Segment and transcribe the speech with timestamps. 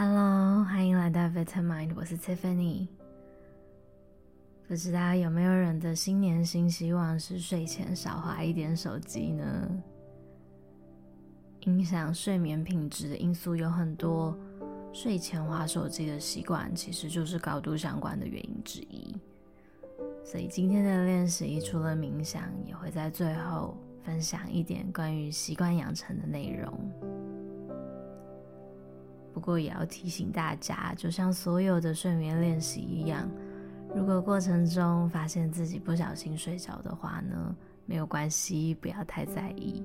[0.00, 2.86] Hello，欢迎来到 Vitamin，我是 Tiffany。
[4.68, 9.68] 不知道有没有人的新年新希望是睡前少滑一点手机呢？
[11.62, 14.38] 影响睡眠品质的因素有很多，
[14.92, 19.12] 睡前滑手机的习惯其实就是高度相关的原因之一。
[20.24, 27.17] 所以今天的练习除了冥想，也会在最后分享一点关于习惯养成的内容。
[29.38, 33.30] 不过也要提醒大家，就像所有的睡眠练习一样，
[33.94, 37.54] 如果过程中发现自己不小心睡着的话呢，
[37.86, 39.84] 没有关系，不要太在意，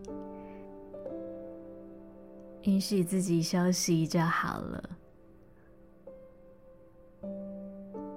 [2.63, 4.89] 允许自己休息就好了。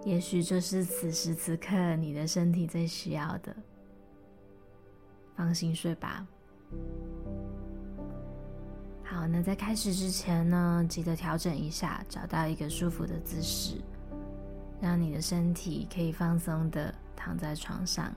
[0.06, 3.54] 也许这是此时此刻你的身体最需要的，
[5.36, 6.26] 放心睡吧。
[9.30, 13.76] 那在开始之前呢，记得调整一下，找到一个舒服的姿势，
[14.80, 18.12] 让你的身体可以放松的躺在床上。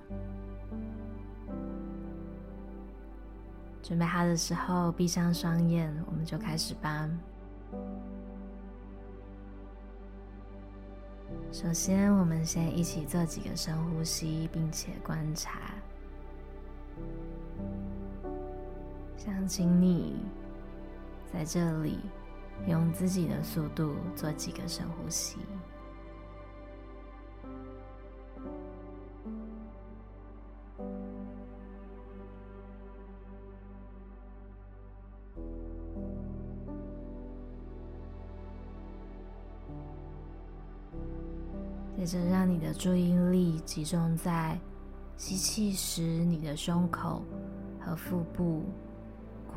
[3.81, 7.09] 准备好的时候，闭上双眼，我们就开始吧。
[11.51, 15.73] 首先，我们先一起做几个深呼吸，并且观察。
[19.17, 20.17] 想请你。
[21.31, 21.99] 在这里，
[22.67, 25.37] 用自己的速度做几个深呼吸。
[41.97, 44.57] 接着，让你的注意力集中在
[45.17, 47.21] 吸气时，你的胸口
[47.79, 48.63] 和腹部。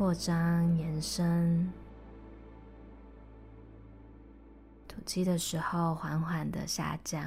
[0.03, 1.73] 扩张、延伸，
[4.89, 7.23] 吐气的时候缓缓的下降。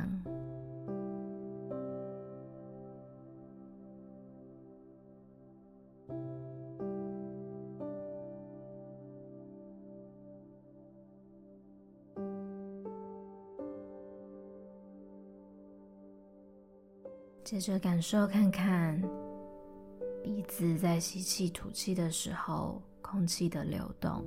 [17.46, 19.25] 接着感受看看。
[20.26, 24.26] 鼻子在吸气、吐气的时候，空气的流动。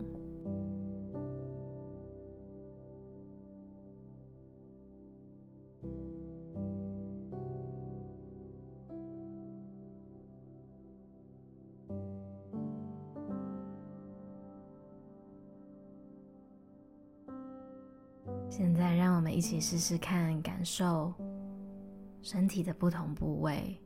[18.49, 21.13] 现在，让我们一起试试看，感受
[22.23, 23.77] 身体的不同部位。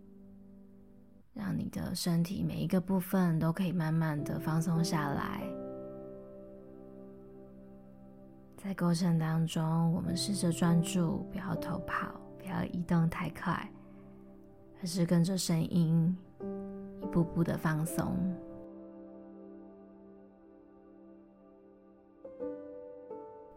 [1.34, 5.42] 让你的身体每一个部分都可以慢慢的放松下来。
[8.56, 13.68] 在过程当中，我们试着专注，不要偷跑，不要移动太快，
[14.80, 16.16] 而是跟着声音
[17.00, 18.16] 一步步的放松。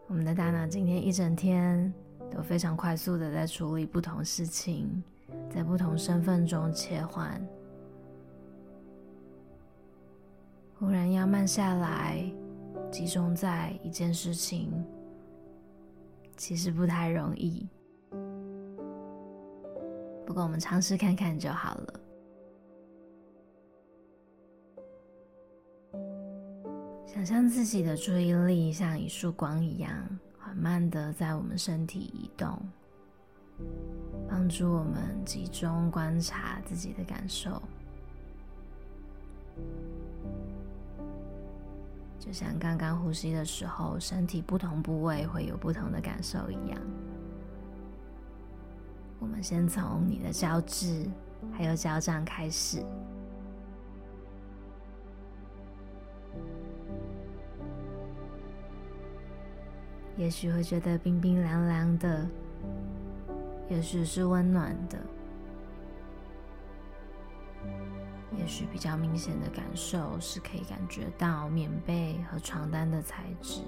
[0.08, 1.92] 我们的大脑今天一整天
[2.30, 5.02] 都非常快速的在处理不同事情，
[5.50, 7.40] 在不同身份中切换。
[10.78, 12.22] 忽然要慢下来，
[12.92, 14.84] 集中在一件事情，
[16.36, 17.66] 其实不太容易。
[20.26, 22.00] 不过我们尝试看看就好了。
[27.06, 29.90] 想象自己的注意力像一束光一样，
[30.38, 32.60] 缓慢的在我们身体移动，
[34.28, 37.62] 帮助我们集中观察自己的感受。
[42.26, 46.78] 就像刚刚呼吸的时候，身体不同部位会有不同的感受一样。
[49.20, 51.08] 我们先从你的脚趾
[51.52, 52.84] 还有脚掌开始，
[60.16, 62.28] 也许会觉得冰冰凉凉的，
[63.70, 64.98] 也许是温暖的。
[68.38, 73.62] 也许比较明显的感受是可以感觉到棉被和床单的材质，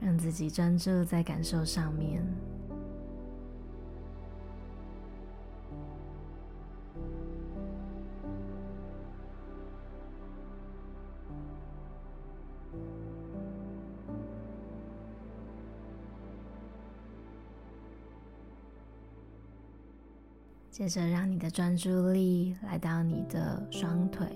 [0.00, 2.24] 让自己专注在感受上面。
[20.74, 24.26] 接着，让你的专注力来到你的双腿，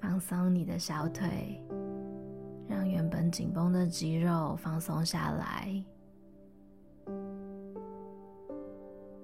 [0.00, 1.60] 放松你的小腿，
[2.68, 5.84] 让原本紧绷的肌肉放松下来。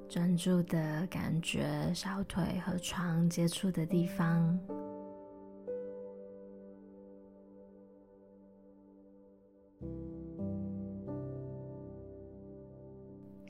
[0.09, 4.59] 专注的感觉小腿和床接触的地方，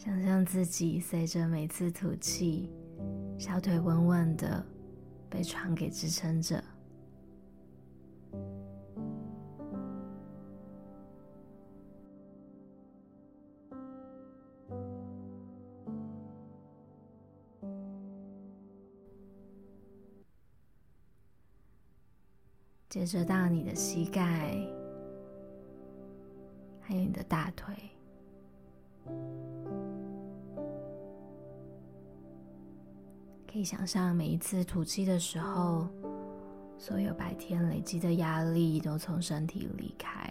[0.04, 2.70] 想象自己随着每次吐气，
[3.38, 4.62] 小腿稳稳的
[5.30, 6.62] 被床给支撑着。
[22.90, 24.54] 接着到你的膝盖，
[26.82, 27.74] 还有你的大腿，
[33.54, 35.86] 可以想象每一次吐气的时候，
[36.76, 40.28] 所有白天累积的压力都从身体离开。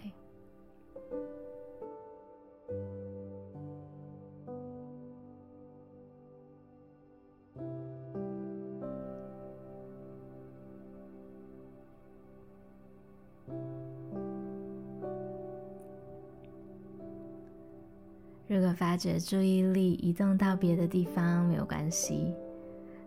[18.46, 22.34] 如果发觉注意力移动到别的地方，没有关系，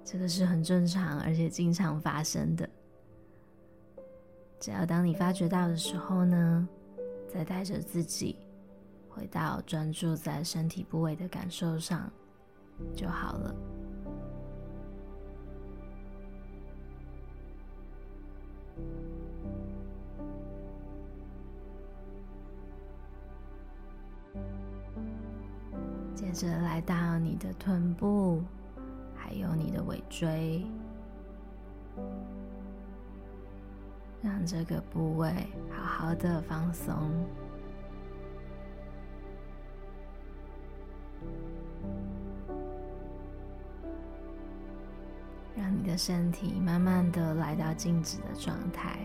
[0.09, 2.67] 这个是很正常而且经常发生的。
[4.57, 6.65] 只要当你发觉到的时候呢，
[7.27, 8.37] 再带着自己
[9.09, 12.09] 回到专注在身体部位的感受上
[12.95, 13.55] 就好了。
[26.15, 28.41] 接着来到你的臀部，
[29.27, 30.65] 还有你的尾椎，
[34.21, 35.29] 让这个部位
[35.69, 36.95] 好好的放松，
[45.57, 49.01] 让你的身体慢慢的来到静止的状态。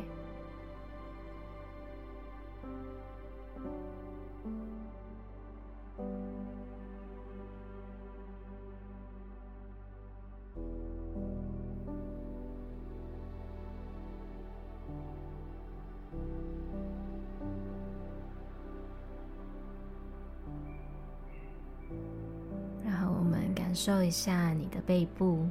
[23.73, 25.49] 感受一下你的背部，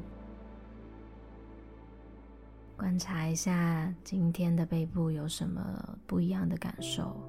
[2.78, 7.20] 观察一下今天的背部有什么不一样的感受。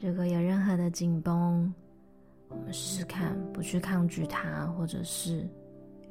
[0.00, 1.72] 如果有任何的紧绷，
[2.48, 5.48] 我们试试看不去抗拒它，或者是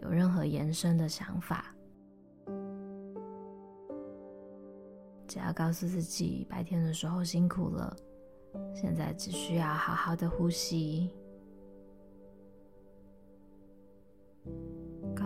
[0.01, 1.66] 有任何延伸的想法，
[5.28, 7.94] 只要告诉自己白天的时候辛苦了，
[8.74, 11.12] 现在只需要好好的呼吸。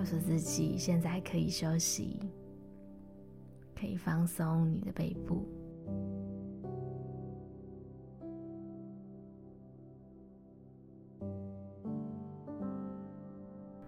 [0.03, 2.19] 告诉自己，现在可以休息，
[3.73, 5.47] 可以放松你的背部。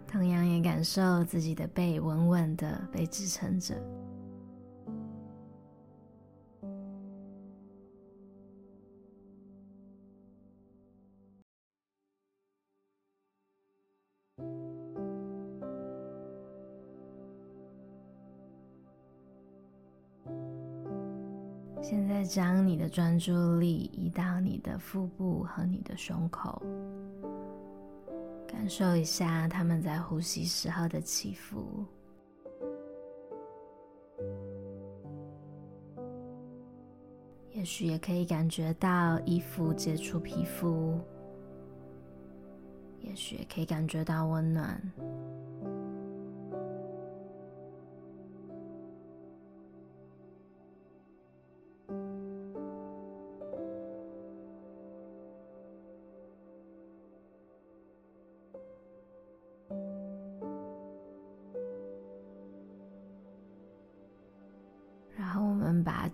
[0.07, 3.75] 同样也感受自己的背稳稳的被支撑着。
[21.87, 26.59] 现在将你的专注力移到你的腹部和你的胸口，
[28.47, 31.85] 感受一下他们在呼吸时候的起伏。
[37.51, 40.99] 也许也可以感觉到衣服接触皮肤，
[43.01, 44.81] 也许也可以感觉到温暖。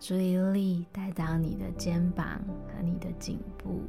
[0.02, 3.84] 注意力带到你的肩膀和你的颈部，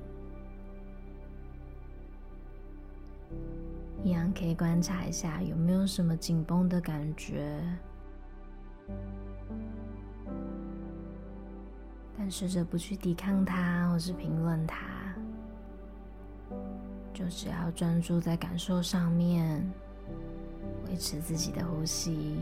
[4.05, 7.63] 一样可以观察一下有没有什么紧绷的感觉，
[12.19, 15.15] 但试着不去抵抗它或是评论它，
[17.15, 19.67] 就只要专注在感受上面，
[20.87, 22.37] 维持自己的呼吸。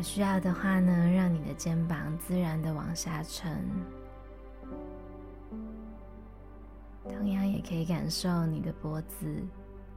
[0.00, 3.62] 有需要的话呢，让你的肩膀自然的往下沉。
[7.04, 9.46] 同样也可以感受你的脖子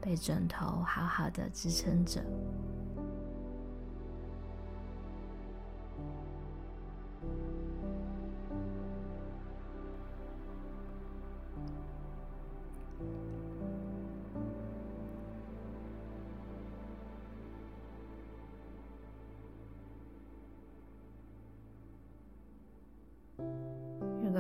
[0.02, 2.22] 被枕头好好的支撑着。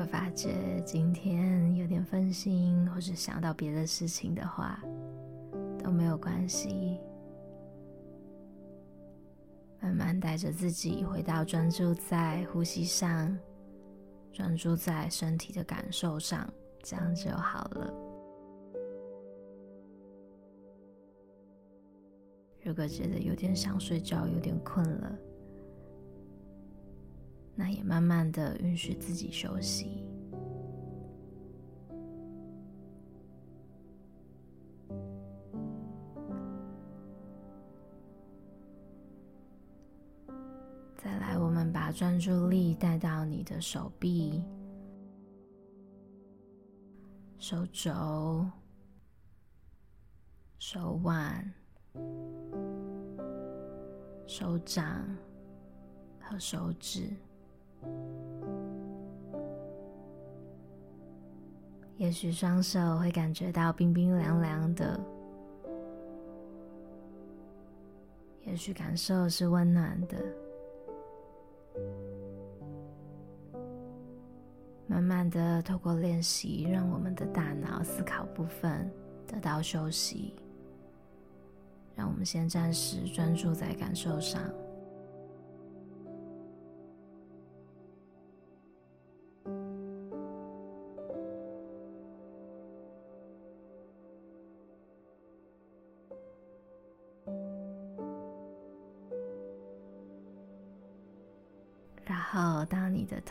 [0.03, 4.83] 果发觉今天有点分心，或是想到别的事情的话，
[5.81, 6.99] 都没有关系。
[9.79, 13.37] 慢慢带着自己回到专注在呼吸上，
[14.33, 17.93] 专注在身体的感受上，这样就好了。
[22.61, 25.17] 如果觉得有点想睡觉，有点困了。
[27.55, 30.03] 那也慢慢的允许自己休息。
[40.97, 44.41] 再来，我们把专注力带到你的手臂、
[47.37, 48.45] 手肘、
[50.57, 51.53] 手腕、
[54.25, 55.05] 手掌
[56.19, 57.13] 和手指。
[61.97, 64.99] 也许双手会感觉到冰冰凉凉的，
[68.45, 70.17] 也许感受是温暖的。
[74.85, 78.91] 慢慢的透过练习，让我们的大脑思考部分
[79.25, 80.35] 得到休息。
[81.95, 84.41] 让我们先暂时专注在感受上。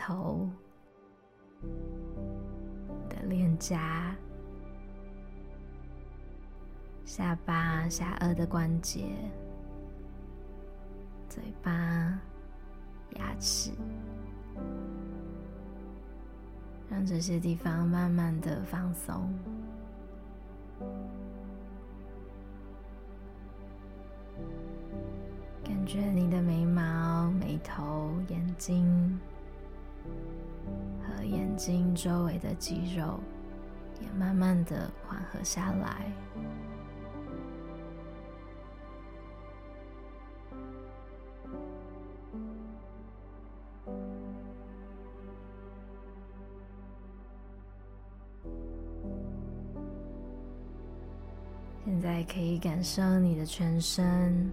[0.05, 0.49] 头、
[3.07, 4.13] 的脸颊、
[7.05, 9.15] 下巴、下颚的关节、
[11.29, 11.71] 嘴巴、
[13.11, 13.71] 牙齿，
[16.89, 19.33] 让这些地方慢慢的放松。
[25.63, 29.17] 感觉你的眉毛、眉头、眼睛
[31.53, 33.19] 眼睛周围的肌肉
[34.01, 36.11] 也慢慢的缓和下来。
[51.85, 54.51] 现在可以感受你的全身。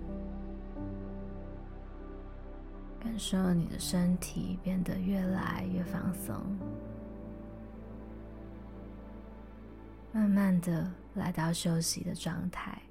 [3.00, 6.34] 感受你的身体变得越来越放松，
[10.12, 12.82] 慢慢的来到休息的状态，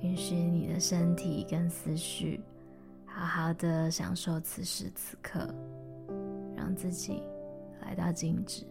[0.00, 2.40] 允许你的身体跟思绪
[3.04, 5.54] 好好的享受此时此刻，
[6.56, 7.22] 让自己
[7.82, 8.64] 来到静止。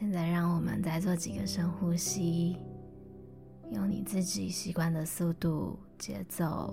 [0.00, 2.56] 现在，让我们再做几个深呼吸，
[3.72, 6.72] 用你自己习惯的速度、节奏。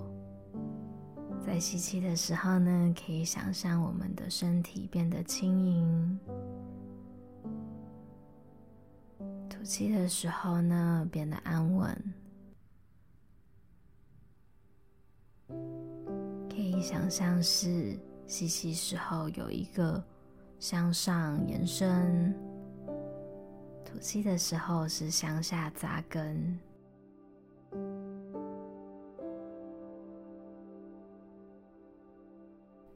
[1.44, 6.20] 在吸气的时候呢，可以想象我们的身体变得轻盈；
[9.50, 12.14] 吐气的时候呢，变得安稳。
[16.48, 20.04] 可以想象是吸气时候有一个
[20.60, 22.55] 向上延伸。
[23.96, 26.60] 吐气的时候是向下扎根，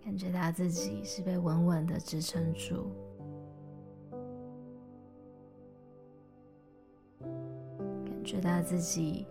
[0.03, 2.87] 感觉到自己是被稳稳的支撑住，
[7.21, 9.25] 感觉到自己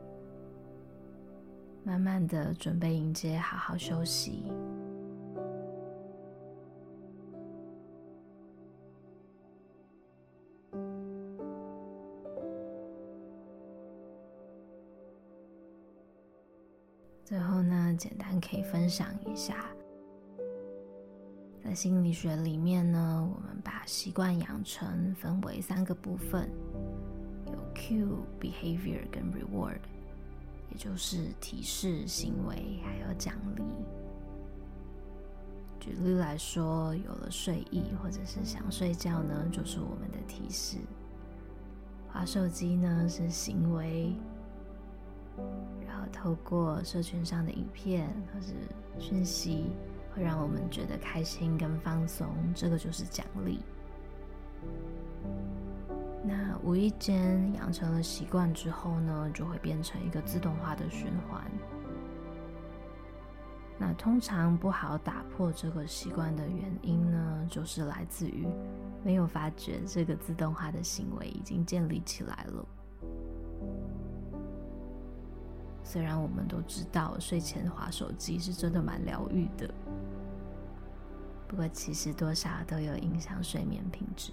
[1.85, 4.51] 慢慢的准备迎接好好休息。
[17.29, 19.67] 最后呢，简单可以分享一下，
[21.63, 26.51] 在心理学里面呢，我们把习惯养成分为三个部分，
[27.49, 29.77] 有 cue、behavior 跟 reward，
[30.71, 33.63] 也就是提示、行为还有奖励。
[35.79, 40.79] 举例来说，有了睡意或者是想睡觉呢，就是我们的提示；
[42.11, 44.15] 滑手机呢是行为。
[45.87, 48.55] 然后透过社群上的影片或是
[48.99, 49.73] 讯息，
[50.15, 53.61] 会让我们觉得开心跟放松，这个就是奖励。
[56.25, 61.43] 那无意间养成了习惯之后呢，就会变成一个自动化的循环。
[63.81, 68.45] 那通常不好打破这个习惯的原因呢，就是来自于
[69.05, 72.67] 没有发觉这个自动化的行为已经建立起来了。
[75.91, 79.73] 虽然我们都知道睡前滑手机是真的蛮疗愈的，
[81.49, 84.33] 不过其实多少都有影响睡眠品质。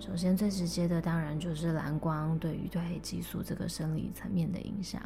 [0.00, 5.00] 首先最直接的当然就是蓝光对于褪黑激素这个生理层面的影响，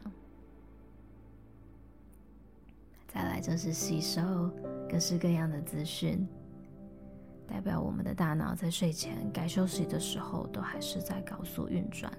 [3.08, 4.50] 再来就是吸收
[4.88, 6.26] 各式各样的资讯，
[7.46, 12.10] 代表我们的大脑在睡前该休息的时候都还是在高速运转。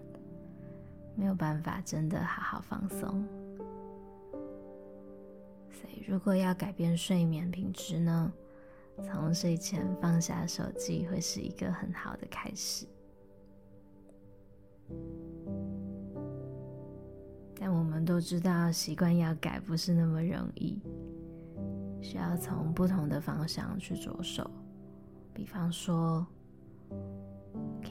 [1.15, 3.23] 没有办法真的好好放松，
[5.71, 8.33] 所以如果要改变睡眠品质呢，
[9.03, 12.87] 从睡前放下手机会是一个很好的开始。
[17.55, 20.81] 但我们都知道，习惯要改不是那么容易，
[22.01, 24.49] 需要从不同的方向去着手，
[25.33, 26.25] 比方说。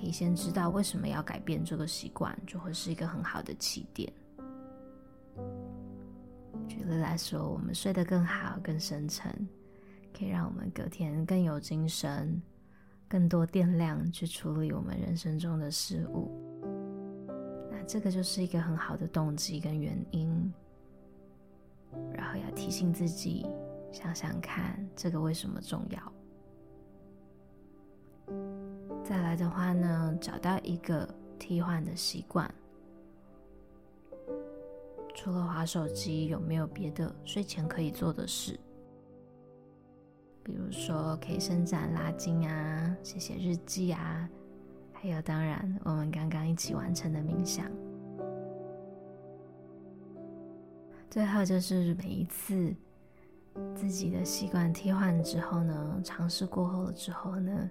[0.02, 4.12] 可以先知道为什么要改变这个习惯，就会是一个很好的起点。
[6.66, 9.32] 举例来说，我们睡得更好、更深沉，
[10.12, 12.42] 可以让我们隔天更有精神、
[13.06, 16.28] 更多电量去处理我们人生中的事物。
[17.70, 20.52] 那这个就是一个很好的动机跟原因。
[22.12, 23.46] 然后要提醒自己，
[23.92, 26.12] 想想看，这个为什么重要。
[29.04, 31.06] 再来的话呢，找到一个
[31.38, 32.48] 替换的习惯，
[35.14, 38.58] 除了滑手机，有没有别的睡前可以做的事？
[40.44, 44.28] 比如说可以伸展拉筋啊，写写日记啊，
[44.92, 47.66] 还有当然我们刚刚一起完成的冥想。
[51.10, 52.74] 最后就是每一次
[53.74, 57.70] 自己的习惯替换之后呢，尝试过后了之后呢。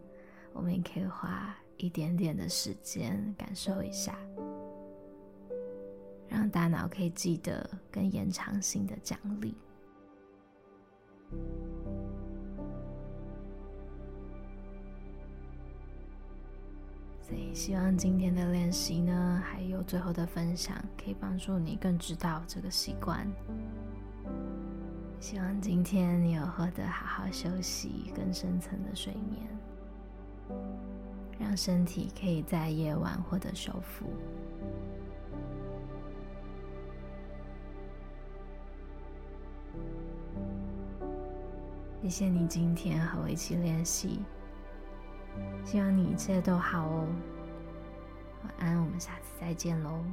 [0.54, 4.18] 我们也可以花一点点的时间感受一下，
[6.28, 9.56] 让大脑可以记得更延长性的奖励。
[17.22, 23.26] 所以，希望今天的练习呢，还有最后的分享，可以帮助你更知道这个习惯。
[25.20, 29.48] 希望今天你有获得好好休息、更深层的睡眠。
[31.41, 34.06] 让身体可以在夜晚获得修复。
[42.04, 44.21] 谢谢你今天和我一起练习，
[45.65, 47.08] 希望你一切都好哦。
[48.43, 50.04] 晚安，我们下次再见喽。